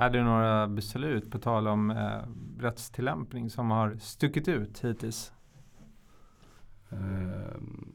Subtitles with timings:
[0.00, 2.22] Är det några beslut på tal om eh,
[2.62, 5.32] rättstillämpning som har stuckit ut hittills?
[6.90, 7.92] Ehm,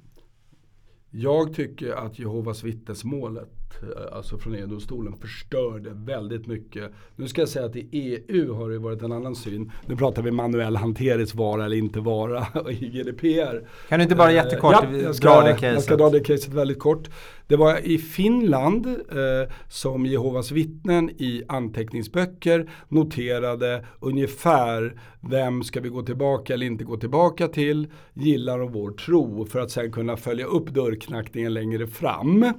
[1.10, 3.63] jag tycker att Jehovas vittnesmålet,
[4.12, 6.92] alltså från EU-domstolen, förstörde väldigt mycket.
[7.16, 9.72] Nu ska jag säga att i EU har det varit en annan syn.
[9.86, 13.68] Nu pratar vi manuell hanterings vara eller inte vara i GDPR.
[13.90, 15.74] Kan du inte bara jättekort ja, jag ska, dra det caset?
[15.74, 17.10] Jag ska dra det caset väldigt kort.
[17.48, 25.90] Det var i Finland eh, som Jehovas vittnen i anteckningsböcker noterade ungefär vem ska vi
[25.90, 30.18] gå tillbaka eller inte gå tillbaka till, gillar de vår tro för att sen kunna
[30.18, 32.54] följa upp dörrknackningen längre fram.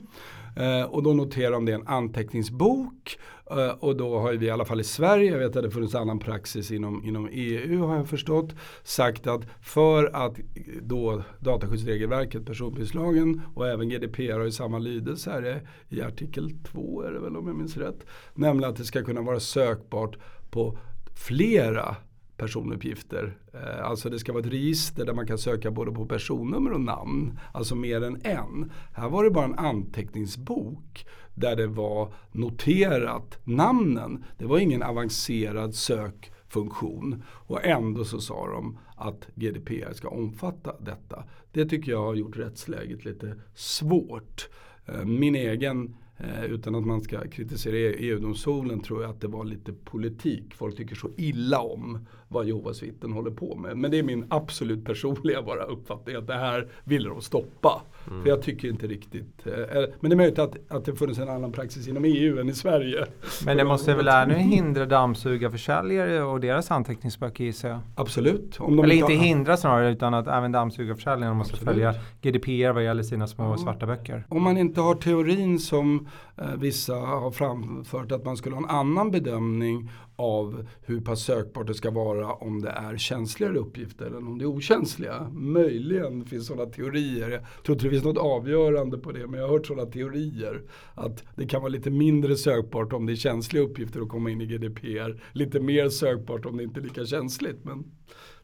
[0.57, 3.19] Eh, och då noterar de det i en anteckningsbok.
[3.51, 5.95] Eh, och då har vi i alla fall i Sverige, jag vet att det funnits
[5.95, 10.37] annan praxis inom, inom EU har jag förstått, sagt att för att
[10.83, 17.03] då dataskyddsregelverket, personuppgiftslagen och även GDPR har ju samma lydelse här eh, i artikel 2
[17.03, 18.07] är det väl om jag minns rätt.
[18.35, 20.19] Nämligen att det ska kunna vara sökbart
[20.51, 20.79] på
[21.15, 21.97] flera
[22.37, 23.37] personuppgifter.
[23.53, 26.81] Eh, alltså det ska vara ett register där man kan söka både på personnummer och
[26.81, 27.39] namn.
[27.53, 28.73] Alltså mer än en.
[28.93, 34.25] Här var det bara en anteckningsbok där det var noterat namnen.
[34.39, 37.23] Det var ingen avancerad sökfunktion.
[37.27, 41.25] Och ändå så sa de att GDPR ska omfatta detta.
[41.53, 44.49] Det tycker jag har gjort rättsläget lite svårt.
[44.87, 49.45] Eh, min egen Eh, utan att man ska kritisera EU-domstolen tror jag att det var
[49.45, 50.55] lite politik.
[50.55, 53.77] Folk tycker så illa om vad Jehovas vittnen håller på med.
[53.77, 57.83] Men det är min absolut personliga bara uppfattning att det här ville de stoppa.
[58.09, 58.23] Mm.
[58.23, 59.47] För jag tycker inte riktigt.
[59.47, 62.41] Eh, eh, men det är möjligt att, att det funnits en annan praxis inom EU
[62.41, 63.07] än i Sverige.
[63.47, 67.81] Men det måste väl ännu hindra dammsugarförsäljare och deras anteckningsböcker gissar jag?
[67.95, 68.61] Absolut.
[68.61, 71.75] Om de Eller inte hindra snarare utan att även dammsugarförsäljarna måste Absolut.
[71.75, 73.57] följa GDPR vad gäller sina små ja.
[73.57, 74.27] svarta böcker.
[74.29, 76.04] Om man inte har teorin som
[76.37, 81.67] Eh, vissa har framfört att man skulle ha en annan bedömning av hur pass sökbart
[81.67, 85.31] det ska vara om det är känsligare uppgifter än om det är okänsliga.
[85.33, 87.31] Möjligen finns sådana teorier.
[87.31, 90.63] Jag tror inte det finns något avgörande på det men jag har hört sådana teorier.
[90.95, 94.41] Att det kan vara lite mindre sökbart om det är känsliga uppgifter att komma in
[94.41, 95.23] i GDPR.
[95.33, 97.65] Lite mer sökbart om det inte är lika känsligt.
[97.65, 97.85] Men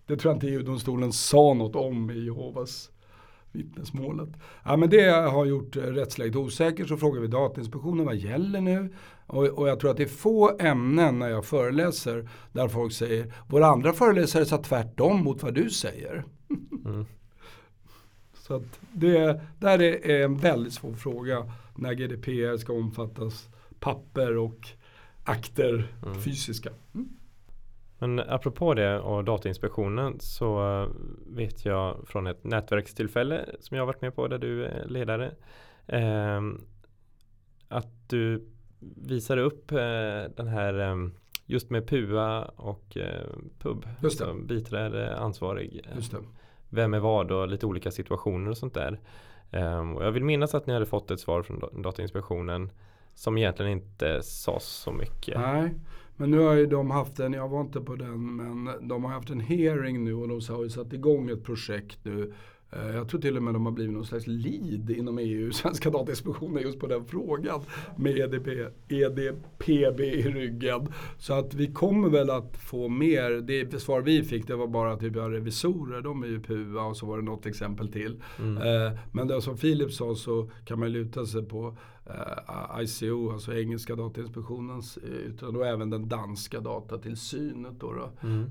[0.06, 2.90] det tror jag inte EU-domstolen sa något om i Jehovas
[3.52, 4.28] vittnesmålet.
[4.64, 8.94] Ja, men det har gjort rättsläget osäkert så frågar vi Datainspektionen vad gäller nu?
[9.26, 13.34] Och, och, jag tror att det är få ämnen när jag föreläser där folk säger
[13.48, 16.24] våra andra föreläsare sa tvärtom mot vad du säger.
[16.84, 17.06] Mm.
[18.34, 23.48] så att det där är en väldigt svår fråga när GDPR ska omfattas
[23.80, 24.68] papper och
[25.24, 26.20] akter mm.
[26.20, 26.70] fysiska.
[26.94, 27.08] Mm.
[28.00, 30.86] Men apropå det och Datainspektionen så
[31.26, 35.34] vet jag från ett nätverkstillfälle som jag varit med på där du är ledare.
[35.86, 36.40] Eh,
[37.68, 38.48] att du
[38.96, 39.78] visade upp eh,
[40.36, 40.96] den här eh,
[41.46, 43.26] just med PUA och eh,
[43.58, 43.86] PUB.
[44.02, 44.24] Just det.
[44.24, 45.86] Som biträde ansvarig.
[45.94, 46.18] Just det.
[46.68, 49.00] Vem är vad och lite olika situationer och sånt där.
[49.52, 52.70] Um, och jag vill minnas att ni hade fått ett svar från Datainspektionen
[53.14, 55.40] som egentligen inte sa så mycket.
[55.40, 55.74] Nej,
[56.20, 59.10] men nu har ju de haft en, jag var inte på den, men de har
[59.10, 62.32] haft en hearing nu och de har ju satt igång ett projekt nu
[62.72, 65.90] Eh, jag tror till och med de har blivit någon slags lead inom EU, Svenska
[65.90, 67.60] Datainspektionen, just på den frågan.
[67.96, 68.48] Med EDP,
[68.88, 70.88] EDPB i ryggen.
[71.18, 73.30] Så att vi kommer väl att få mer.
[73.30, 76.96] Det svar vi fick det var bara typ av revisorer, de är ju PUA och
[76.96, 78.22] så var det något exempel till.
[78.38, 78.56] Mm.
[78.56, 81.76] Eh, men det som Filip sa så kan man luta sig på
[82.06, 87.80] eh, ICO, alltså engelska datainspektionens yttrande och även den danska datatillsynet.
[87.80, 88.10] Då, då.
[88.28, 88.50] Mm.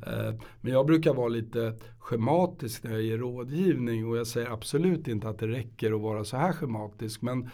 [0.61, 5.29] Men jag brukar vara lite schematisk när jag ger rådgivning och jag säger absolut inte
[5.29, 7.21] att det räcker att vara så här schematisk.
[7.21, 7.49] Men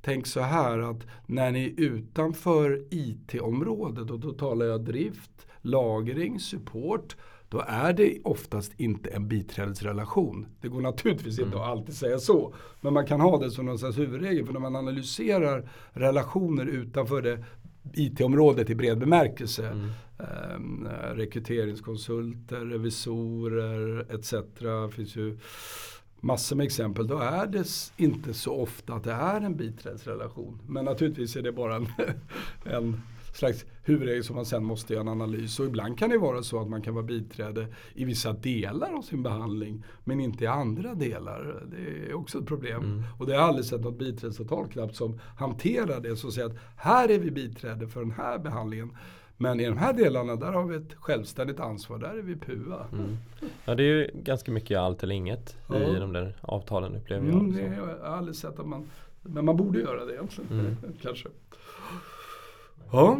[0.00, 6.40] tänk så här att när ni är utanför IT-området och då talar jag drift, lagring,
[6.40, 7.16] support
[7.48, 10.46] då är det oftast inte en biträdesrelation.
[10.60, 11.48] Det går naturligtvis mm.
[11.48, 12.54] inte att alltid säga så.
[12.80, 14.46] Men man kan ha det som någon slags huvudregel.
[14.46, 17.44] För när man analyserar relationer utanför det
[17.92, 19.68] IT-området i bred bemärkelse.
[19.68, 19.90] Mm.
[20.18, 24.32] Eh, rekryteringskonsulter, revisorer etc.
[24.58, 25.38] Det finns ju
[26.20, 27.06] massor med exempel.
[27.06, 27.64] Då är det
[27.96, 30.58] inte så ofta att det är en biträdesrelation.
[30.66, 31.86] Men naturligtvis är det bara en,
[32.64, 33.00] en
[33.36, 35.60] slags huvudregel som man sen måste göra en analys.
[35.60, 39.02] Och ibland kan det vara så att man kan vara biträde i vissa delar av
[39.02, 41.62] sin behandling men inte i andra delar.
[41.70, 42.84] Det är också ett problem.
[42.84, 43.02] Mm.
[43.18, 46.16] Och det har jag aldrig sett något biträdesavtal knappt som hanterar det.
[46.16, 48.96] Som säger att här är vi biträde för den här behandlingen.
[49.36, 51.98] Men i de här delarna där har vi ett självständigt ansvar.
[51.98, 52.86] Där är vi PUA.
[52.92, 53.16] Mm.
[53.64, 55.76] Ja det är ju ganska mycket allt eller inget ja.
[55.76, 57.34] i de där avtalen upplever jag.
[57.34, 58.90] Mm, det har jag aldrig sett att man
[59.22, 60.60] Men man borde göra det egentligen.
[60.60, 60.76] Mm.
[61.02, 61.28] Kanske.
[62.92, 63.18] Ja.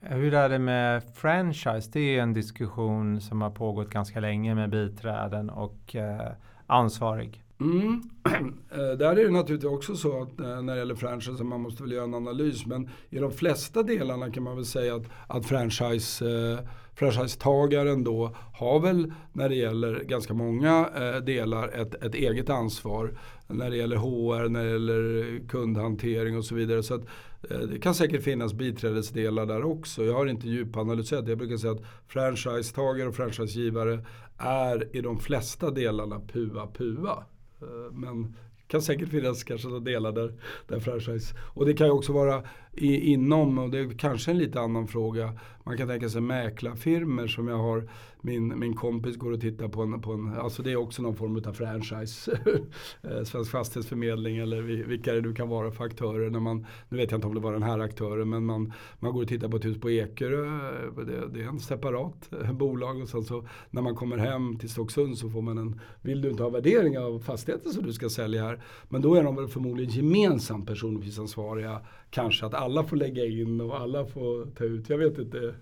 [0.00, 1.90] Hur är det med franchise?
[1.92, 6.32] Det är en diskussion som har pågått ganska länge med biträden och eh,
[6.66, 7.44] ansvarig.
[7.60, 8.02] Mm.
[8.74, 11.82] Eh, där är det naturligtvis också så att eh, när det gäller franchise, man måste
[11.82, 15.46] väl göra en analys, men i de flesta delarna kan man väl säga att, att
[15.46, 16.58] franchise, eh,
[16.94, 23.18] franchisetagaren då har väl när det gäller ganska många eh, delar ett, ett eget ansvar.
[23.46, 26.82] När det gäller HR, när det gäller kundhantering och så vidare.
[26.82, 27.04] Så att,
[27.50, 30.04] Eh, det kan säkert finnas biträdesdelar där också.
[30.04, 31.30] Jag har inte djupanalyserat det.
[31.30, 34.04] Jag brukar säga att franchisetagare och franchisegivare
[34.38, 37.24] är i de flesta delarna pua pua.
[37.62, 38.22] Eh, men
[38.56, 40.34] det kan säkert finnas kanske delar där,
[40.68, 41.34] där franchise.
[41.54, 42.42] Och det kan ju också vara
[42.72, 45.32] i, inom, och det är kanske en lite annan fråga.
[45.64, 47.88] Man kan tänka sig mäklarfirmor som jag har,
[48.20, 51.16] min, min kompis går och tittar på en, på en alltså det är också någon
[51.16, 52.38] form av franchise.
[53.02, 56.30] Eh, svensk Fastighetsförmedling eller vilka det nu kan vara för aktörer.
[56.30, 59.12] När man, nu vet jag inte om det var den här aktören men man, man
[59.12, 60.46] går och tittar på ett hus på Ekerö.
[60.46, 64.58] Eh, det, det är en separat eh, bolag och sen så när man kommer hem
[64.58, 67.92] till Stocksund så får man en, vill du inte ha värdering av fastigheten som du
[67.92, 68.62] ska sälja här?
[68.88, 71.80] Men då är de väl förmodligen gemensamt personuppgiftsansvariga
[72.12, 74.88] kanske att alla får lägga in och alla får ta ut.
[74.88, 75.54] Jag vet inte.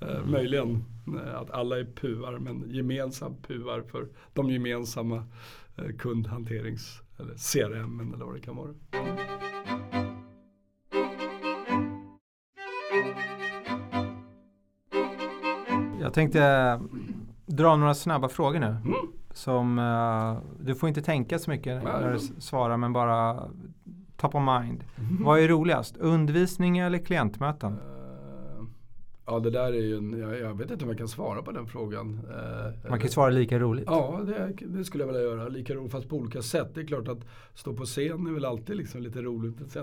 [0.00, 0.30] Mm.
[0.30, 5.24] Möjligen eh, att alla är puar men gemensamt puar för de gemensamma
[5.76, 8.74] eh, kundhanterings eller CRM eller vad det kan vara.
[16.00, 16.80] Jag tänkte
[17.46, 18.66] dra några snabba frågor nu.
[18.66, 18.94] Mm.
[19.32, 19.80] Som,
[20.60, 23.48] du får inte tänka så mycket när du svarar men bara
[24.24, 24.84] top of mind.
[24.96, 25.24] Mm.
[25.24, 25.96] Vad är roligast?
[25.96, 27.72] Undervisning eller klientmöten?
[27.72, 28.66] Uh,
[29.26, 31.52] ja det där är ju en, jag, jag, vet inte om jag kan svara på
[31.52, 32.20] den frågan.
[32.30, 33.84] Uh, Man kan svara lika roligt.
[33.86, 35.48] Ja det, det, skulle jag vilja göra.
[35.48, 36.70] Lika roligt fast på olika sätt.
[36.74, 37.20] Det är klart att
[37.54, 39.76] stå på scen är väl alltid liksom lite roligt.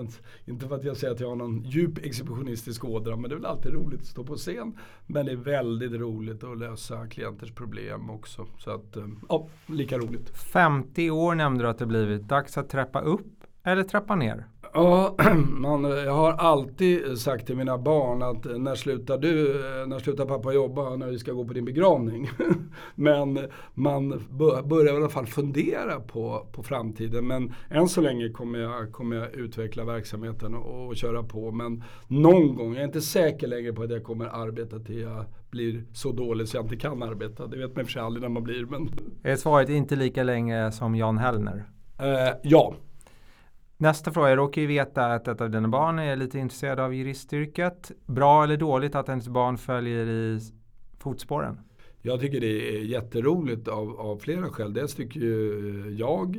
[0.44, 3.38] inte för att jag säger att jag har någon djup exhibitionistisk ådra men det är
[3.38, 4.78] väl alltid roligt att stå på scen.
[5.06, 8.46] Men det är väldigt roligt att lösa klienters problem också.
[8.58, 10.30] Så att uh, ja, lika roligt.
[10.52, 12.22] 50 år nämnde du att det blivit.
[12.22, 14.46] Dags att trappa upp eller trappa ner?
[14.74, 15.16] Ja,
[15.48, 20.52] man, jag har alltid sagt till mina barn att när slutar du, när slutar pappa
[20.52, 22.30] jobba när vi ska gå på din begravning?
[22.94, 23.38] Men
[23.74, 24.22] man
[24.64, 27.26] börjar i alla fall fundera på, på framtiden.
[27.26, 31.50] Men än så länge kommer jag, kommer jag utveckla verksamheten och, och köra på.
[31.50, 35.24] Men någon gång, jag är inte säker längre på att jag kommer arbeta till jag
[35.50, 37.46] blir så dålig så jag inte kan arbeta.
[37.46, 38.66] Det vet man i och för sig aldrig när man blir.
[38.66, 38.90] Men...
[39.22, 41.64] Är svaret inte lika länge som Jan Hellner?
[41.98, 42.74] Eh, ja.
[43.82, 44.28] Nästa fråga.
[44.28, 47.90] Jag råkar ju veta att ett av dina barn är lite intresserad av juristyrket.
[48.06, 50.40] Bra eller dåligt att ens barn följer i
[50.98, 51.60] fotspåren?
[52.02, 54.74] Jag tycker det är jätteroligt av, av flera skäl.
[54.74, 56.36] Dels tycker ju eh, jag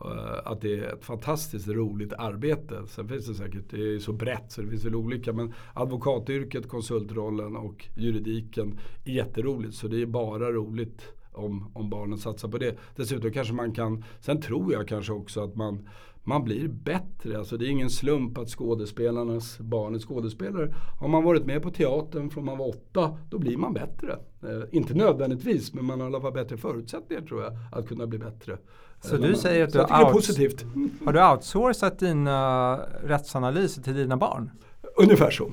[0.00, 2.82] eh, att det är ett fantastiskt roligt arbete.
[2.86, 5.32] Sen finns det säkert, det är så brett så det finns väl olika.
[5.32, 9.74] Men advokatyrket, konsultrollen och juridiken är jätteroligt.
[9.74, 11.02] Så det är bara roligt
[11.32, 12.76] om, om barnen satsar på det.
[12.96, 15.88] Dessutom kanske man kan, sen tror jag kanske också att man
[16.24, 17.38] man blir bättre.
[17.38, 20.74] Alltså det är ingen slump att skådespelarnas barn är skådespelare.
[21.00, 24.12] Har man varit med på teatern från man var åtta, då blir man bättre.
[24.42, 28.06] Eh, inte nödvändigtvis, men man har i alla fall bättre förutsättningar tror jag att kunna
[28.06, 28.58] bli bättre.
[29.00, 30.64] Så du säger att du har, positivt.
[31.04, 34.50] har du outsourcat dina rättsanalyser till dina barn?
[34.96, 35.50] Ungefär så.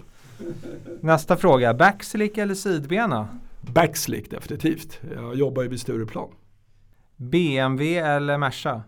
[1.01, 3.27] Nästa fråga, backslick eller sidbena?
[3.61, 4.99] Backslick definitivt.
[5.15, 6.29] Jag jobbar ju vid Stureplan.
[7.15, 8.81] BMW eller Merca?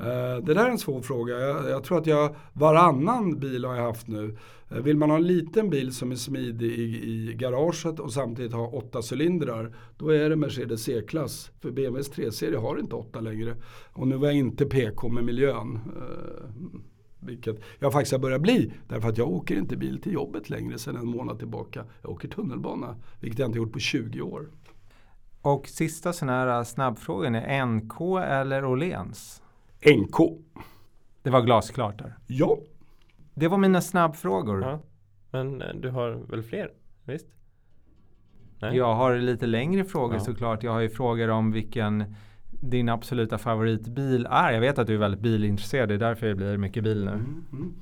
[0.00, 1.38] Eh, det där är en svår fråga.
[1.38, 4.36] Jag, jag, tror att jag varannan bil har jag haft nu.
[4.70, 8.52] Eh, vill man ha en liten bil som är smidig i, i garaget och samtidigt
[8.52, 9.76] ha åtta cylindrar.
[9.96, 11.50] Då är det Mercedes C-klass.
[11.60, 13.56] För BMWs 3-serie har inte åtta längre.
[13.92, 15.78] Och nu var jag inte PK med miljön.
[15.96, 16.70] Eh,
[17.20, 18.72] vilket jag faktiskt har börjat bli.
[18.88, 21.84] Därför att jag åker inte bil till jobbet längre sedan en månad tillbaka.
[22.02, 22.96] Jag åker tunnelbana.
[23.20, 24.48] Vilket jag inte gjort på 20 år.
[25.42, 29.42] Och sista sån här snabbfrågan är NK eller Åhléns?
[29.86, 30.16] NK.
[31.22, 32.16] Det var glasklart där.
[32.26, 32.58] Ja.
[33.34, 34.62] Det var mina snabbfrågor.
[34.62, 34.80] Ja.
[35.30, 36.70] Men eh, du har väl fler?
[37.04, 37.26] Visst?
[38.60, 38.76] Nej.
[38.76, 40.20] Jag har lite längre frågor ja.
[40.20, 40.62] såklart.
[40.62, 42.14] Jag har ju frågor om vilken
[42.50, 44.52] din absoluta favoritbil är.
[44.52, 45.88] Jag vet att du är väldigt bilintresserad.
[45.88, 47.10] Det är därför det blir mycket bil nu.
[47.10, 47.74] Mm, mm.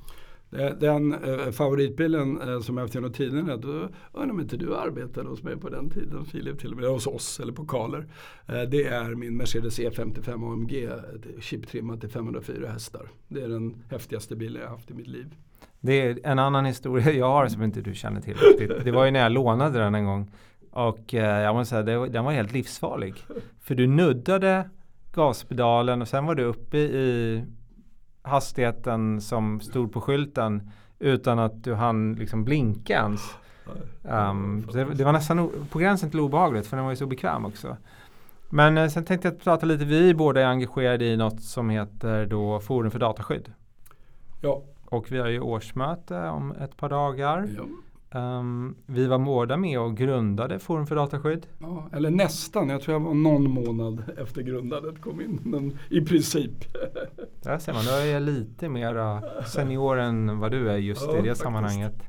[0.51, 4.75] Eh, den eh, favoritbilen eh, som jag haft genom tiderna, då undrar om inte du
[4.75, 8.05] arbetade hos mig på den tiden Filip, till och med hos oss eller på Kaler.
[8.45, 10.89] Det är min Mercedes E55 AMG,
[11.41, 13.07] chiptrimmat till 504 hästar.
[13.27, 15.35] Det är den häftigaste bilen jag haft i mitt liv.
[15.79, 18.83] Det är en annan historia jag har som inte du känner till riktigt.
[18.83, 20.31] Det var ju när jag lånade den en gång.
[20.71, 23.13] Och jag måste säga, den var helt livsfarlig.
[23.61, 24.69] För du nuddade
[25.13, 27.43] gaspedalen och sen var du uppe i
[28.29, 33.21] hastigheten som stod på skylten utan att du hann liksom blinka ens.
[34.03, 37.45] Um, det, det, var nästan på gränsen till obehagligt för den var ju så bekväm
[37.45, 37.77] också.
[38.49, 42.25] Men eh, sen tänkte jag prata lite, vi båda är engagerade i något som heter
[42.25, 43.53] då Forum för dataskydd.
[44.41, 44.61] Ja.
[44.85, 47.49] Och vi har ju årsmöte om ett par dagar.
[47.57, 47.63] ja.
[48.11, 51.47] Um, vi var båda med och grundade Forum för dataskydd.
[51.59, 52.69] Ja, eller nästan.
[52.69, 55.39] Jag tror jag var någon månad efter grundandet kom in.
[55.43, 56.65] Men i princip.
[57.41, 61.11] Där ser man, då är jag lite mer senior än vad du är just Ja,
[61.11, 61.41] i det faktiskt.
[61.41, 62.03] sammanhanget.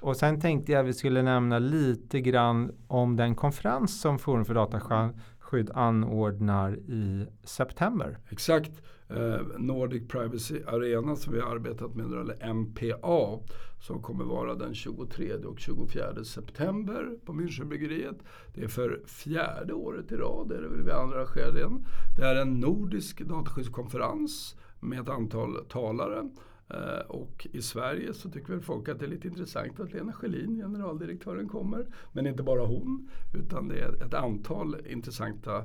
[0.00, 4.44] Och sen tänkte jag att vi skulle nämna lite grann om den konferens som Forum
[4.44, 8.18] för dataskydd anordnar i september.
[8.30, 8.70] Exakt.
[9.16, 13.40] Eh, Nordic Privacy Arena som vi har arbetat med, eller MPA,
[13.80, 18.18] som kommer vara den 23 och 24 september på Münchenbryggeriet.
[18.54, 21.86] Det är för fjärde året i rad, är det väl vi andra arrangerar den.
[22.16, 26.28] Det är en nordisk dataskyddskonferens med ett antal talare.
[26.68, 30.12] Eh, och i Sverige så tycker väl folk att det är lite intressant att Lena
[30.12, 31.86] Schelin, generaldirektören, kommer.
[32.12, 35.56] Men inte bara hon, utan det är ett antal intressanta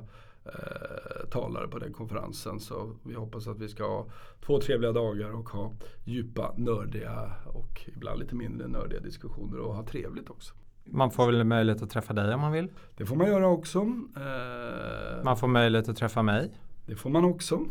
[0.44, 0.99] eh,
[1.30, 2.60] talare på den konferensen.
[2.60, 4.06] Så vi hoppas att vi ska ha
[4.46, 5.72] två trevliga dagar och ha
[6.04, 10.54] djupa, nördiga och ibland lite mindre nördiga diskussioner och ha trevligt också.
[10.84, 12.68] Man får väl möjlighet att träffa dig om man vill.
[12.96, 13.78] Det får man göra också.
[14.16, 16.50] Eh, Man får möjlighet att träffa mig.
[16.86, 17.64] Det får man också.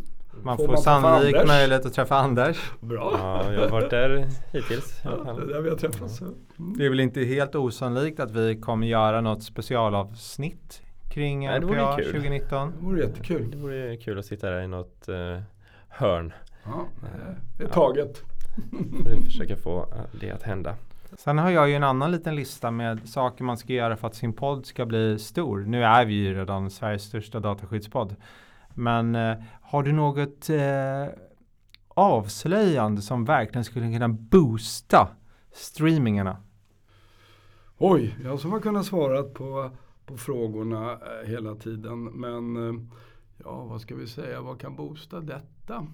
[0.44, 2.72] Man Får får, man sannolikt möjlighet att träffa Anders.
[2.80, 3.12] Bra.
[3.18, 5.02] Ja, jag har varit där hittills.
[5.04, 6.22] Ja, det är där vi har träffats.
[6.22, 6.34] Mm.
[6.78, 11.66] Det är väl inte helt osannolikt att vi kommer göra något specialavsnitt kring Nej, det
[11.66, 12.06] vore NPA kul.
[12.06, 12.72] 2019.
[12.72, 13.52] Det vore jättekul.
[13.52, 15.40] Det vore kul att sitta där i något eh,
[15.88, 16.34] hörn.
[16.64, 16.88] Ja,
[17.58, 18.18] det är taget.
[19.04, 20.76] För att försöka få eh, det att hända.
[21.18, 24.16] Sen har jag ju en annan liten lista med saker man ska göra för att
[24.16, 25.60] sin podd ska bli stor.
[25.60, 28.16] Nu är vi ju redan Sveriges största dataskyddspodd.
[28.74, 31.06] Men eh, har du något eh,
[31.88, 35.08] avslöjande som verkligen skulle kunna boosta
[35.52, 36.38] streamingarna?
[37.78, 39.72] Oj, jag som har kunnat svara på,
[40.10, 42.04] på frågorna eh, hela tiden.
[42.04, 42.82] Men eh,
[43.38, 45.88] ja, vad ska vi säga, vad kan boosta detta?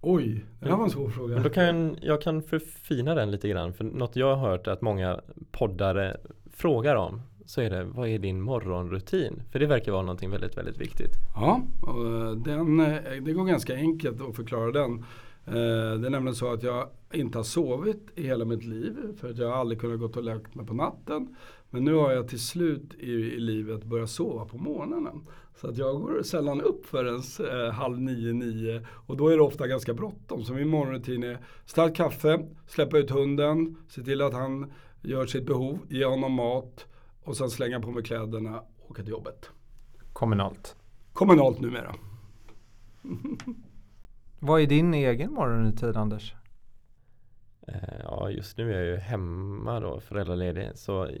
[0.00, 1.34] Oj, det här var en svår fråga.
[1.34, 3.72] Men då kan jag kan förfina den lite grann.
[3.72, 6.16] För något jag har hört att många poddare
[6.52, 9.42] frågar om så är det vad är din morgonrutin?
[9.50, 11.12] För det verkar vara någonting väldigt, väldigt viktigt.
[11.34, 12.76] Ja, och eh, den,
[13.24, 15.04] det går ganska enkelt att förklara den.
[16.00, 19.38] Det är nämligen så att jag inte har sovit i hela mitt liv för att
[19.38, 21.36] jag har aldrig kunnat gå och lagt mig på natten.
[21.76, 25.26] Men nu har jag till slut i, i livet börjat sova på morgonen.
[25.54, 29.42] Så att jag går sällan upp förrän eh, halv nio, nio och då är det
[29.42, 30.44] ofta ganska bråttom.
[30.44, 35.46] Så min morgonrutin är starkt kaffe, släppa ut hunden, se till att han gör sitt
[35.46, 36.86] behov, ge honom mat
[37.24, 39.50] och sen slänga på mig kläderna och åka till jobbet.
[40.12, 40.76] Kommunalt.
[41.12, 41.94] Kommunalt numera.
[44.38, 46.34] Vad är din egen morgonrutin Anders?
[47.66, 50.70] Eh, ja, just nu är jag ju hemma då, föräldraledig.
[50.74, 51.12] Så eh,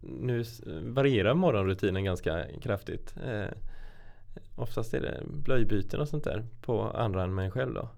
[0.00, 0.44] nu
[0.82, 3.14] varierar morgonrutinen ganska kraftigt.
[3.26, 3.46] Eh,
[4.56, 7.88] Oftast är det blöjbyten och sånt där på andra än mig själv då.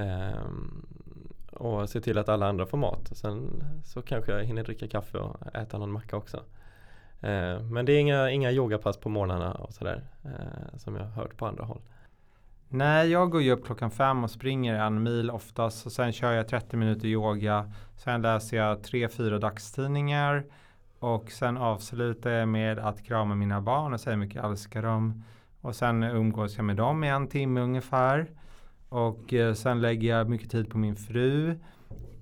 [0.00, 0.40] Eh,
[1.52, 3.10] och se till att alla andra får mat.
[3.16, 6.36] Sen så kanske jag hinner dricka kaffe och äta någon macka också.
[7.20, 10.04] Eh, Men det är inga, inga yogapass på morgnarna och sådär.
[10.76, 11.80] Som jag har hört på andra håll.
[12.68, 16.32] Nej, jag går ju upp klockan fem och springer en mil oftast och sen kör
[16.32, 17.72] jag 30 minuter yoga.
[17.96, 20.44] Sen läser jag tre, fyra dagstidningar
[20.98, 24.82] och sen avslutar jag med att krama mina barn och säga hur mycket jag älskar
[24.82, 25.24] dem.
[25.60, 28.30] Och sen umgås jag med dem i en timme ungefär.
[28.88, 31.58] Och eh, sen lägger jag mycket tid på min fru.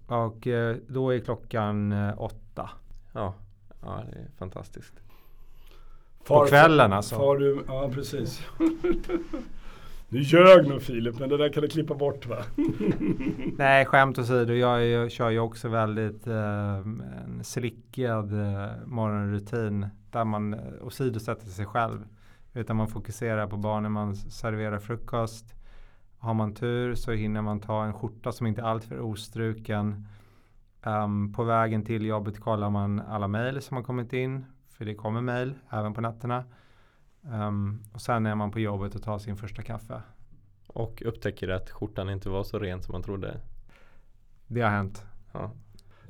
[0.06, 2.70] Och eh, då är klockan eh, åtta.
[3.12, 3.34] Ja,
[3.82, 4.94] ja det är fantastiskt.
[6.24, 7.16] På kvällen alltså.
[7.16, 8.46] Far du, ja precis.
[10.12, 12.36] Nu ljög nog Filip, men det där kan du klippa bort va?
[13.58, 14.52] Nej, skämt åsido.
[14.52, 21.46] Jag, jag kör ju också väldigt eh, en slickad eh, morgonrutin där man eh, åsidosätter
[21.46, 22.04] sig själv.
[22.54, 25.54] Utan man fokuserar på barnen, man serverar frukost.
[26.18, 30.06] Har man tur så hinner man ta en skjorta som inte är alltför ostruken.
[30.82, 34.44] Um, på vägen till jobbet kollar man alla mejl som har kommit in.
[34.68, 36.44] För det kommer mejl även på nätterna.
[37.30, 40.02] Ehm, och sen är man på jobbet och tar sin första kaffe.
[40.66, 43.36] Och upptäcker att skjortan inte var så ren som man trodde.
[44.46, 45.04] Det har hänt.
[45.32, 45.50] Ja.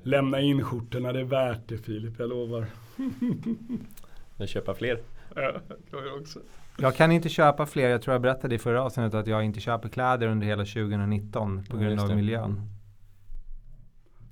[0.03, 2.67] Lämna in skjortorna, det är värt det Filip, jag lovar.
[4.37, 5.01] Men köpa fler.
[5.35, 5.53] Ja,
[5.91, 6.39] jag också.
[6.79, 7.89] Jag kan inte köpa fler.
[7.89, 11.65] Jag tror jag berättade i förra avsnittet att jag inte köper kläder under hela 2019
[11.71, 12.61] på Ja, grund av miljön.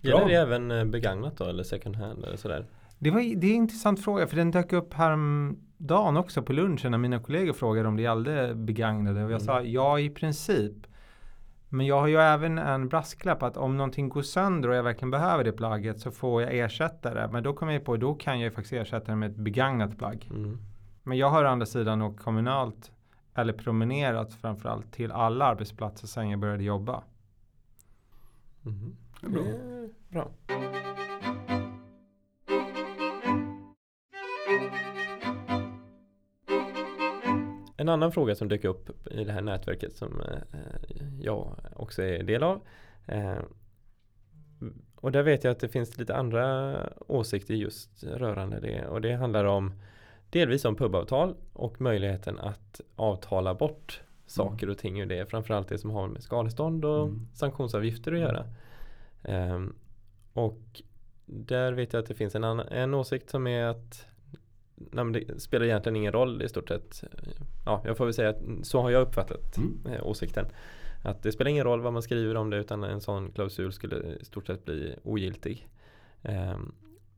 [0.02, 2.64] Gäller det även eh, begagnat då eller second hand eller sådär?
[3.02, 6.90] Det, var, det är en intressant fråga för den dök upp häromdagen också på lunchen
[6.90, 9.46] när mina kollegor frågade om det gällde begagnade och jag Mm.
[9.46, 10.72] sa ja i princip.
[11.68, 15.10] Men jag har ju även en brasklapp att om någonting går sönder och jag verkligen
[15.10, 17.28] behöver det plagget så får jag ersätta det.
[17.32, 19.98] Men då kommer jag på, då kan jag ju faktiskt ersätta det med ett begagnat
[19.98, 20.28] plagg.
[20.30, 20.58] Mm.
[21.02, 22.90] Men jag har å andra sidan åkt kommunalt
[23.34, 27.02] eller promenerat framförallt till alla arbetsplatser sedan jag började jobba.
[28.66, 28.96] Mm.
[29.20, 29.42] Det är bra.
[29.42, 30.28] Eh, bra.
[37.90, 40.58] Annan fråga som dök upp i det här nätverket som eh,
[41.20, 42.60] jag också är del av.
[43.06, 43.38] Eh,
[44.94, 48.86] och där vet jag att det finns lite andra åsikter just rörande det.
[48.86, 49.72] Och det handlar om
[50.30, 55.26] delvis om pubavtal och möjligheten att avtala bort saker och ting ur det.
[55.26, 57.28] Framförallt det som har med skadestånd och Mm.
[57.34, 58.44] sanktionsavgifter att göra.
[59.22, 59.74] Ehm,
[60.32, 60.82] och
[61.26, 64.06] där vet jag att det finns en, annan, en åsikt som är att
[64.92, 67.04] nej, det spelar egentligen ingen roll i stort sett.
[67.64, 69.78] Ja, jag får väl säga att så har jag uppfattat Mm.
[69.86, 70.46] eh, åsikten.
[71.04, 73.96] Att det spelar ingen roll vad man skriver om det utan en sån klausul skulle
[73.96, 75.68] i stort sett bli ogiltig.
[76.22, 76.72] Ehm,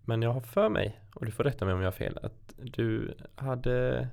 [0.04, 2.54] men jag har för mig, och du får rätta mig om jag har fel, att
[2.57, 4.09] du hade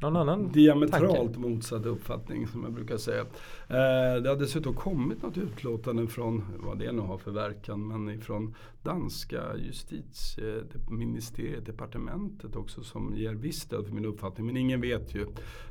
[0.00, 1.38] någon annan Diametralt tanke?
[1.38, 3.20] motsatt uppfattning som jag brukar säga.
[3.20, 8.10] Eh, det har dessutom kommit något utlåtande från, vad det nu har för verkan, men
[8.10, 14.46] ifrån danska justitieministeriet, departementet också som ger visst stöd för min uppfattning.
[14.46, 15.26] Men ingen vet ju.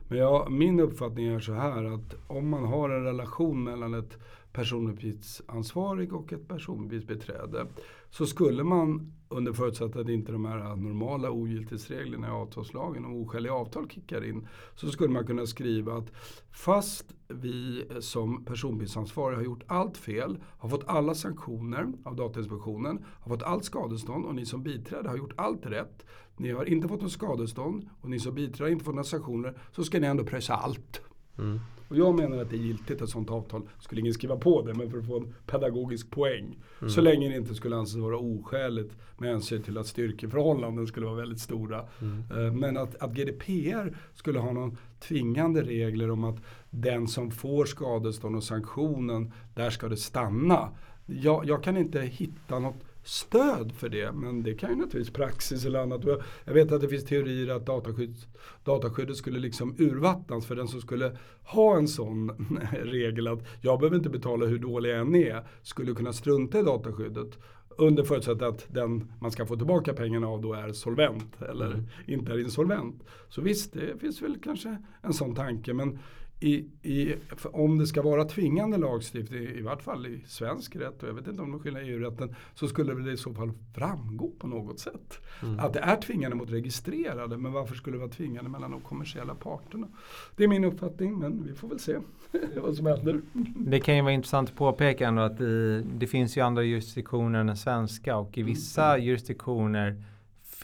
[0.08, 4.18] Men jag, min uppfattning är så här att om man har en relation mellan ett
[4.54, 7.66] personuppgiftsansvarig och ett personuppgiftsbiträde
[8.10, 13.54] så skulle man under förutsatt att inte de här normala ogiltighetsreglerna i avtalslagen om oskäliga
[13.54, 16.12] avtal kickar in så skulle man kunna skriva att
[16.52, 23.30] fast vi som personbilsansvariga har gjort allt fel, har fått alla sanktioner av Datainspektionen, har
[23.30, 26.06] fått allt skadestånd och ni som biträde har gjort allt rätt.
[26.38, 29.58] Ni har inte fått något skadestånd och ni som biträde har inte fått några sanktioner
[29.72, 31.02] så ska ni ändå pröjsa allt.
[31.38, 31.60] Mm.
[31.88, 33.62] Och jag menar att det är giltigt ett sånt avtal.
[33.80, 36.58] Skulle ingen skriva på det men för att få en pedagogisk poäng.
[36.80, 36.90] Mm.
[36.90, 41.16] Så länge det inte skulle anses vara oskäligt med hänsyn till att styrkeförhållanden skulle vara
[41.16, 41.86] väldigt stora.
[42.02, 42.24] Mm.
[42.32, 46.38] Eh, Men att, att GDPR skulle ha någon tvingande regler om att
[46.70, 50.70] den som får skadestånd och sanktionen, där ska det stanna.
[51.06, 55.66] Jag, jag kan inte hitta något stöd för det, men det kan ju naturligtvis praxis
[55.66, 56.02] eller annat.
[56.46, 58.16] Jag, vet att det finns teorier att dataskydd,
[58.64, 62.32] dataskyddet skulle liksom urvattnas för den som skulle ha en sån
[62.72, 66.64] regel att jag behöver inte betala hur dålig jag än är, skulle kunna strunta i
[66.64, 67.38] dataskyddet.
[67.78, 71.86] Under förutsatt att den man ska få tillbaka pengarna av då är solvent eller Mm.
[72.08, 73.04] inte är insolvent.
[73.30, 75.74] Så visst, det finns väl kanske en sån tanke.
[75.74, 76.00] Men
[76.40, 81.10] i, i, om det ska vara tvingande lagstiftning, i vart fall i svensk rätt och
[81.10, 84.48] jag vet inte om skillnad i EU-rätten, så skulle det i så fall framgå på
[84.48, 85.20] något sätt.
[85.44, 85.60] Mm.
[85.60, 89.36] Att det är tvingande mot registrerade, men varför skulle det vara tvingande mellan de kommersiella
[89.36, 89.88] parterna?
[90.36, 91.98] Det är min uppfattning, men vi får väl se
[92.62, 93.22] vad som händer.
[93.56, 97.40] Det kan ju vara intressant att påpeka ändå att i, det finns ju andra jurisdiktioner
[97.40, 100.04] än den svenska och i vissa jurisdiktioner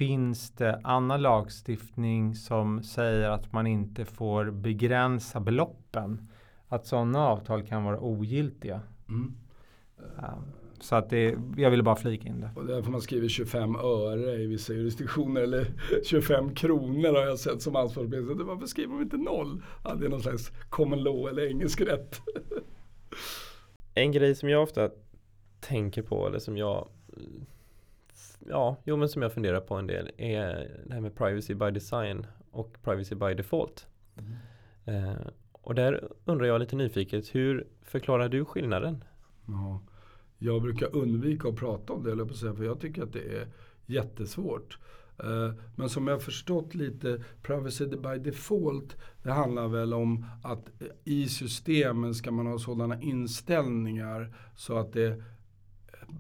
[0.02, 6.30] finns det annan lagstiftning som säger att man inte får begränsa beloppen.
[6.68, 8.82] Att sådana avtal kan vara ogiltiga.
[9.10, 9.34] Mm.
[9.98, 10.46] Um,
[10.80, 12.50] så att det, jag ville bara flika in det.
[12.56, 15.68] Och därför man skriver 25 öre i vissa jurisdiktioner eller
[16.04, 18.38] 25 kronor har jag sett som ansvarsbevis.
[18.40, 19.64] Varför skriver de inte noll?
[19.84, 22.22] Ja, det är någon slags common law eller engelsk rätt.
[23.94, 24.90] En grej som jag ofta
[25.60, 26.88] tänker på eller som jag
[28.50, 31.72] Ja, jo men som jag funderar på en del är det här med privacy by
[31.72, 33.88] design och privacy by default.
[34.86, 35.14] Eh,
[35.52, 39.04] och där undrar jag lite nyfiket, hur förklarar du skillnaden?
[39.48, 39.82] Ja,
[40.38, 43.38] jag brukar undvika att prata om det, eller på säga, för jag tycker att det
[43.38, 43.48] är
[43.86, 44.78] jättesvårt.
[45.24, 50.70] Eh, Men som jag har förstått lite, privacy by default, det handlar väl om att
[51.04, 55.24] i systemen ska man ha sådana inställningar så att det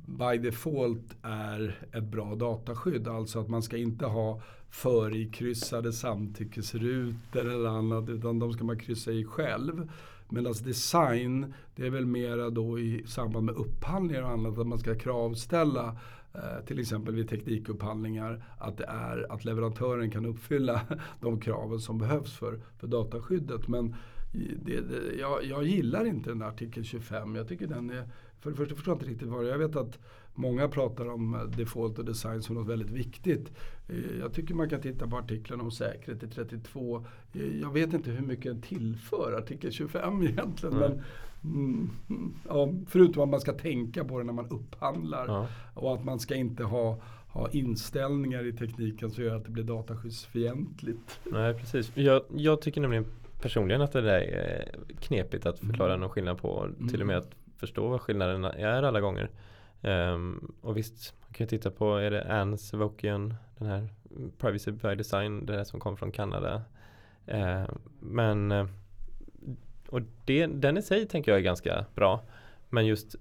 [0.05, 3.07] by default är ett bra dataskydd.
[3.07, 9.11] Alltså att man ska inte ha förikryssade samtyckesrutor eller annat utan de ska man kryssa
[9.11, 9.89] i själv.
[10.29, 14.79] Medan design, det är väl mera då i samband med upphandlingar och annat att man
[14.79, 15.97] ska kravställa
[16.33, 20.81] eh, till exempel vid teknikupphandlingar att, det är, att leverantören kan uppfylla
[21.21, 23.67] de kraven som behövs för, för dataskyddet.
[23.67, 23.95] Men
[24.31, 27.35] det, det, jag, jag gillar inte den där artikel 25.
[27.35, 28.07] Jag tycker den är,
[28.41, 29.51] för det första förstår jag inte riktigt vad det är.
[29.51, 29.99] Jag vet att
[30.33, 33.51] många pratar om eh, default och design som något väldigt viktigt.
[33.89, 37.05] Eh, Jag tycker man kan titta på artiklarna om säkerhet i 32.
[37.33, 40.75] Eh, Jag vet inte hur mycket den tillför artikel 25 egentligen.
[40.75, 41.01] Men,
[41.43, 45.27] mm, mm, ja, förutom att man ska tänka på det när man upphandlar.
[45.27, 45.47] Ja.
[45.73, 49.63] Och att man ska inte ha, ha inställningar i tekniken som gör att det blir
[49.63, 51.19] dataskyddsfientligt.
[51.31, 51.91] Nej, precis.
[51.97, 53.05] Jag, jag tycker nämligen
[53.41, 56.01] personligen att det där är knepigt att förklara Mm.
[56.01, 56.63] någon skillnad på.
[56.63, 56.87] Mm.
[56.89, 59.29] Till och med att förstå vad skillnaderna är alla gånger.
[59.81, 63.87] Ehm, och visst, man kan ju titta på, är det Anne Sevokian, den här
[64.37, 66.61] Privacy by Design, det där som kom från Kanada.
[67.27, 68.67] Ehm, men, eh,
[69.89, 72.21] och det, den i sig tänker jag är ganska bra.
[72.69, 73.15] Men just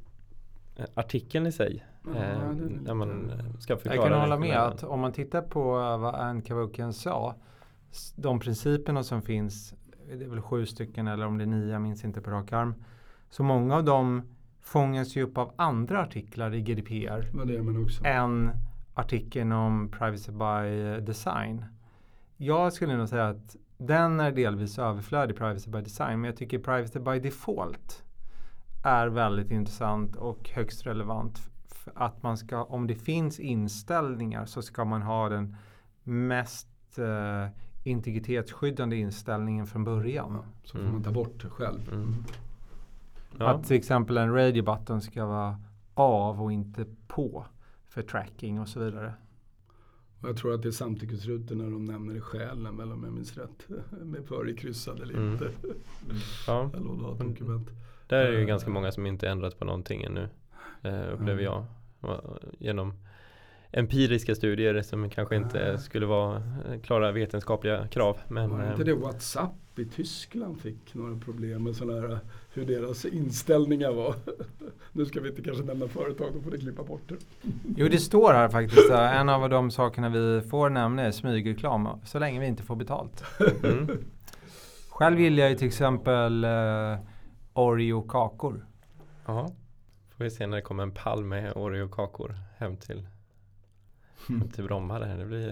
[0.76, 3.96] eh, artikeln i sig, Ja, eh, när man ska förklara.
[3.96, 7.34] Jag kan hålla med att om man tittar på vad Anne Kavukian sa,
[8.16, 9.74] de principerna som finns,
[10.06, 12.52] det är väl sju stycken eller om det är nio, jag minns inte på rak
[12.52, 12.74] arm.
[13.30, 14.22] Så många av dem
[14.60, 18.04] fångas ju upp av andra artiklar i GDPR var det menade också.
[18.04, 18.50] än
[18.94, 21.64] artikeln om Privacy by Design.
[22.36, 26.58] Jag skulle nog säga att den är delvis överflödig, Privacy by Design, men jag tycker
[26.58, 28.02] Privacy by Default
[28.84, 31.50] är väldigt intressant och högst relevant.
[31.94, 35.56] Att man ska, om det finns inställningar så ska man ha den
[36.02, 37.46] mest eh,
[37.84, 40.32] integritetsskyddande inställningen från början.
[40.34, 40.92] Ja, så får Mm.
[40.92, 41.88] man ta bort det själv.
[41.92, 42.14] Mm.
[43.38, 43.46] Ja.
[43.50, 45.60] Att till exempel en radio button ska vara
[45.94, 47.46] av och inte på
[47.88, 49.14] för tracking och så vidare.
[50.22, 53.36] Jag tror att det är samtyckesrutor när de nämner i skälen, eller om jag minns
[53.36, 53.68] rätt.
[54.04, 55.32] Med före kryssad eller Mm.
[55.32, 55.50] inte.
[56.46, 56.70] Ja.
[56.76, 57.68] Eller var, dokument.
[58.06, 58.46] Där är ju Eh.
[58.46, 60.28] ganska många som inte ändrat på någonting ännu.
[60.82, 61.44] Eh, upplever Mm.
[61.44, 61.64] jag.
[62.58, 62.92] Genom
[63.70, 66.36] empiriska studier som kanske inte skulle vara
[66.68, 68.18] eh, klara vetenskapliga krav.
[68.28, 72.18] Men Var det inte det WhatsApp i Tyskland fick några problem med sådana här
[72.52, 74.14] hur deras inställningar var.
[74.92, 77.16] nu ska vi inte kanske nämna företag, då får det klippa bort det.
[77.76, 78.90] Jo, det står här faktiskt.
[78.90, 81.88] eh, En av de sakerna vi får nämna är smygreklam.
[82.04, 83.24] Så länge vi inte får betalt.
[83.64, 83.88] mm.
[84.88, 86.98] Själv gillar jag ju till exempel uh,
[87.54, 88.66] Oreo-kakor.
[89.26, 89.48] Jaha.
[90.16, 93.06] Får vi se när det kommer en pall med Oreo-kakor hem till,
[94.28, 95.18] hem till Bromma där.
[95.18, 95.48] Det blir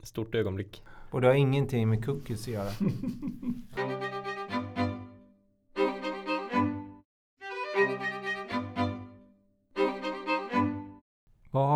[0.00, 0.82] ett stort ögonblick.
[1.10, 2.70] Och det har ingenting med cookies att göra.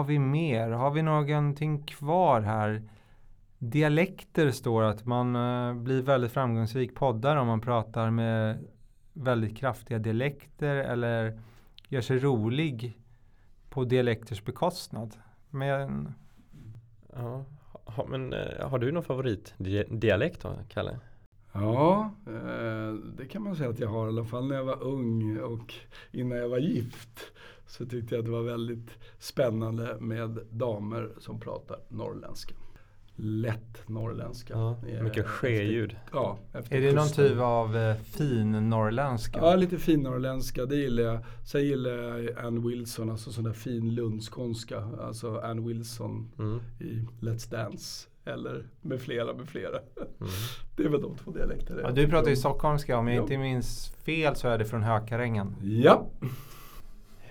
[0.02, 0.70] har vi mer?
[0.70, 2.82] Har vi någonting kvar här?
[3.58, 8.58] Dialekter står att man eh, blir väldigt framgångsrik poddare om man pratar med
[9.12, 11.40] väldigt kraftiga dialekter eller
[11.88, 12.98] gör sig rolig
[13.70, 15.14] på dialekters bekostnad.
[15.50, 16.14] Men
[17.16, 17.44] Ja.
[17.84, 20.98] Ha, men eh, har du någon favoritdialekt då, Kalle?
[21.52, 24.82] Ja, eh, det kan man säga att jag har i alla fall när jag var
[24.82, 25.74] ung och
[26.12, 27.32] innan jag var gift.
[27.72, 32.54] Så tyckte jag att det var väldigt spännande med damer som pratar norrländska.
[33.16, 34.54] Lätt norrländska.
[34.54, 35.96] Ja, mycket ske-ljud.
[36.12, 36.38] Ja,
[36.70, 37.28] är det någon kusten.
[37.28, 39.38] typ av eh, fin norrländska?
[39.38, 41.18] Ja, lite fin norrländska, det gillar jag.
[41.44, 44.88] Sen gillar jag Ann Wilson, alltså sån där fin lundskånska.
[45.00, 46.60] Alltså Ann Wilson Mm.
[46.80, 48.08] i Let's Dance.
[48.24, 49.78] Eller med flera, med flera.
[49.78, 50.30] Mm.
[50.76, 53.22] Det är väl de två dialekter Ja, du pratar ju stockholmska, om jag Ja.
[53.22, 55.54] inte minns fel så är det från Hökarängen.
[55.62, 56.06] Ja,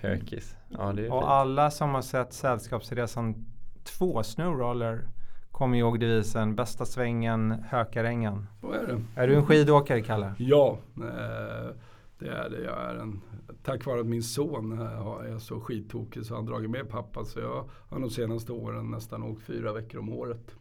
[0.02, 0.56] Hökis.
[0.68, 1.30] Ja, det är Och fint.
[1.30, 3.46] alla som har sett Sällskapsresan
[3.84, 5.08] 2, Snowroller,
[5.50, 8.46] kommer ihåg devisen Bästa svängen, Hökarängen.
[8.60, 9.20] så är det.
[9.22, 10.34] Är du en skidåkare, Kalle?
[10.38, 11.74] Ja, eh,
[12.18, 12.62] det är det.
[12.64, 13.20] Jag är en,
[13.62, 16.88] tack vare att min son eh, har- är så skittokig så har han dragit med
[16.88, 17.24] pappa.
[17.24, 20.56] Så jag har de senaste åren nästan åkt fyra veckor om året.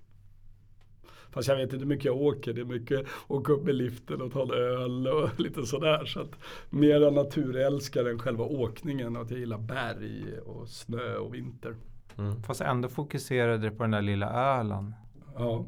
[1.32, 2.54] Fast jag vet inte hur mycket jag åker.
[2.54, 6.06] Det är mycket åka upp med liften och ta en öl och lite sådär.
[6.06, 6.32] Så att
[6.70, 9.16] mera naturälskare än själva åkningen.
[9.16, 11.76] Och att jag gillar berg och snö och vinter.
[12.18, 12.44] Mm.
[12.44, 14.94] Fast ändå fokuserade du på den där lilla ölen.
[15.36, 15.66] Ja.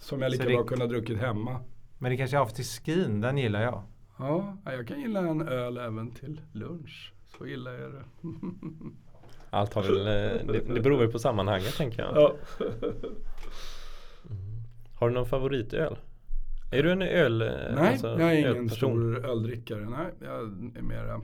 [0.00, 1.60] Som jag lika det- bra kunde ha druckit hemma.
[1.98, 3.82] Men det kanske är afterskin, den gillar jag.
[4.18, 7.12] Ja, jag kan gilla en öl även till lunch.
[7.38, 8.02] Så gillar jag det.
[9.50, 12.16] Allt har väl, eh, det, det beror väl på sammanhanget tänker jag.
[12.16, 12.34] Ja.
[14.94, 15.96] Har du någon favoritöl?
[16.70, 19.80] Är du en öl eh, Nej, alltså, jag är ingen stor öldrickare.
[19.90, 20.40] Nej, jag
[20.78, 21.14] är mera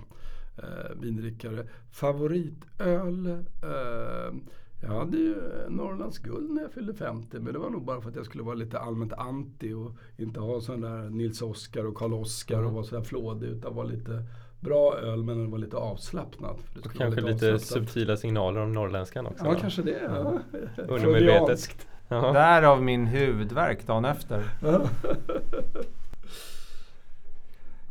[0.59, 1.67] eh, vindrickare.
[1.91, 3.27] Favoritöl?
[3.27, 4.35] Eh,
[4.83, 5.35] jag hade ju
[5.69, 7.39] Norrlands guld när jag fyllde 50.
[7.41, 10.41] Men det var nog bara för att jag skulle vara lite allmänt anti och inte
[10.41, 12.75] ha sån där Nils Oskar och Karl Oskar och Mm.
[12.75, 13.49] vara sådär flådig.
[13.49, 14.25] Utan vara lite
[14.61, 16.57] bra öl men den var lite avslappnad.
[16.85, 17.61] Och kanske lite avslappnat.
[17.63, 19.45] subtila signaler om norrländskan också.
[19.45, 19.57] Ja, va?
[19.61, 20.01] kanske det.
[20.05, 20.41] Ja.
[20.89, 21.87] Undermedvetet.
[22.11, 22.33] Ja.
[22.33, 24.45] Därav min huvudvärk dagen efter.
[24.63, 24.89] Ja.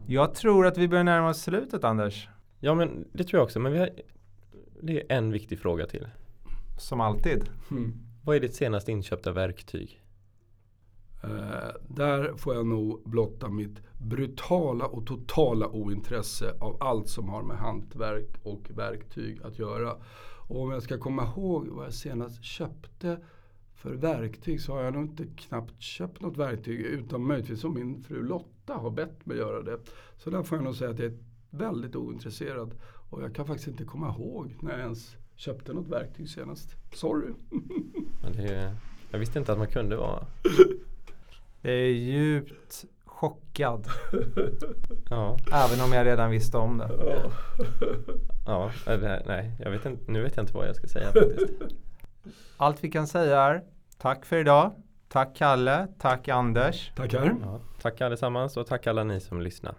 [0.07, 2.27] Jag tror att vi börjar närma oss slutet, Anders.
[2.59, 3.59] ja men det tror jag också.
[3.59, 3.89] Men vi har,
[4.81, 6.07] det är en viktig fråga till.
[6.79, 7.49] Som alltid.
[7.71, 7.93] Mm.
[8.23, 10.01] Vad är ditt senaste inköpta verktyg?
[11.23, 11.29] Eh,
[11.87, 17.57] där får jag nog blotta mitt brutala och totala ointresse av allt som har med
[17.57, 19.95] hantverk och verktyg att göra.
[20.47, 23.17] Och om jag ska komma ihåg vad jag senast köpte
[23.81, 28.03] för verktyg så har jag nog inte knappt köpt något verktyg utom möjligtvis om min
[28.03, 29.79] fru Lotta har bett mig göra det.
[30.17, 31.17] Så där får jag nog säga att jag är
[31.49, 32.75] väldigt ointresserad.
[33.09, 36.75] Och jag kan faktiskt inte komma ihåg när jag ens köpte något verktyg senast.
[36.93, 37.33] Sorry.
[38.21, 38.75] Men det är,
[39.11, 40.25] jag visste inte att man kunde vara.
[41.61, 43.87] Jag är djupt chockad.
[45.09, 46.89] Ja, Även om jag redan visste om det.
[48.45, 51.53] ja eller, nej, jag vet inte, nu vet jag inte vad jag ska säga faktiskt.
[52.57, 53.63] Allt vi kan säga är
[53.97, 54.71] tack för idag.
[55.07, 55.87] Tack Kalle.
[55.99, 56.91] Tack Anders.
[56.95, 57.35] Tackar.
[57.43, 59.75] Ja, tack allesammans och tack alla ni som lyssnar.